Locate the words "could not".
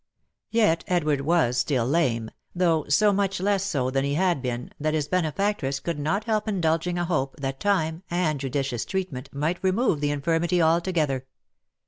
5.79-6.23